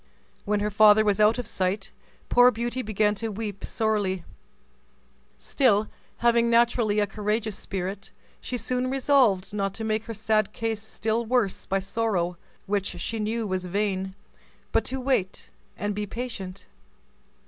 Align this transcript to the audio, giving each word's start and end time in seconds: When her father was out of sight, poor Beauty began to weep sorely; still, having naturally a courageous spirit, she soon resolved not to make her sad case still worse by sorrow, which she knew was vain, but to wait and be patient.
When 0.45 0.61
her 0.61 0.71
father 0.71 1.05
was 1.05 1.19
out 1.19 1.37
of 1.37 1.45
sight, 1.45 1.91
poor 2.27 2.49
Beauty 2.49 2.81
began 2.81 3.13
to 3.13 3.31
weep 3.31 3.63
sorely; 3.63 4.23
still, 5.37 5.89
having 6.25 6.49
naturally 6.49 6.97
a 6.99 7.05
courageous 7.05 7.55
spirit, 7.55 8.09
she 8.41 8.57
soon 8.57 8.89
resolved 8.89 9.53
not 9.53 9.75
to 9.75 9.83
make 9.83 10.05
her 10.05 10.15
sad 10.15 10.53
case 10.53 10.81
still 10.81 11.23
worse 11.23 11.67
by 11.67 11.77
sorrow, 11.77 12.35
which 12.65 12.99
she 12.99 13.19
knew 13.19 13.45
was 13.45 13.67
vain, 13.67 14.15
but 14.71 14.85
to 14.85 14.99
wait 14.99 15.51
and 15.77 15.93
be 15.93 16.07
patient. 16.07 16.65